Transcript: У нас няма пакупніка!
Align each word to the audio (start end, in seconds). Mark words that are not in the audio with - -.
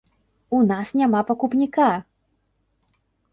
У 0.59 0.61
нас 0.71 0.93
няма 1.01 1.21
пакупніка! 1.29 1.91